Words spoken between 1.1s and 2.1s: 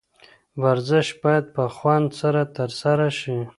باید په خوند